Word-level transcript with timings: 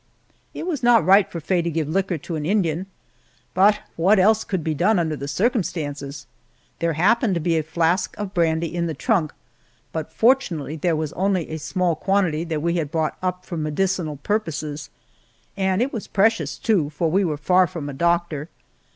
It 0.55 0.65
was 0.65 0.81
not 0.81 1.05
right 1.05 1.31
for 1.31 1.39
Faye 1.39 1.61
to 1.61 1.69
give 1.69 1.87
liquor 1.87 2.17
to 2.17 2.35
an 2.35 2.43
Indian, 2.43 2.87
but 3.53 3.81
what 3.97 4.17
else 4.17 4.43
could 4.43 4.63
be 4.63 4.73
done 4.73 4.97
under 4.97 5.15
the 5.15 5.27
circumstances? 5.27 6.25
There 6.79 6.93
happened 6.93 7.35
to 7.35 7.39
be 7.39 7.55
a 7.55 7.61
flask 7.61 8.15
of 8.17 8.33
brandy 8.33 8.73
in 8.75 8.87
the 8.87 8.95
trunk, 8.95 9.31
but 9.93 10.11
fortunately 10.11 10.75
there 10.75 10.95
was 10.95 11.13
only 11.13 11.51
a 11.51 11.57
small 11.59 11.95
quantity 11.95 12.43
that 12.45 12.63
we 12.63 12.77
had 12.77 12.89
brought 12.89 13.15
up 13.21 13.45
for 13.45 13.57
medicinal 13.57 14.17
purposes, 14.17 14.89
and 15.55 15.83
it 15.83 15.93
was 15.93 16.07
precious, 16.07 16.57
too, 16.57 16.89
for 16.89 17.11
we 17.11 17.23
were 17.23 17.37
far 17.37 17.67
from 17.67 17.87
a 17.87 17.93
doctor. 17.93 18.49